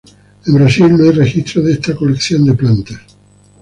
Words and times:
En 0.47 0.55
Brasil, 0.55 0.97
no 0.97 1.03
hay 1.03 1.11
registros 1.11 1.63
de 1.63 1.73
esta 1.73 1.95
colección 1.95 2.43
de 2.45 2.55
plantas. 2.55 2.99